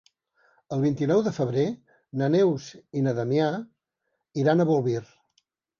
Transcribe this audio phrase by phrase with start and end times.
[0.77, 1.67] El vint-i-nou de febrer
[2.23, 2.67] na Neus
[3.01, 3.53] i na Damià
[4.45, 5.09] iran a Bolvir.